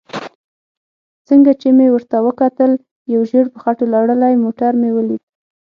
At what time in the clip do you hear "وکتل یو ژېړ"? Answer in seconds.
2.27-3.45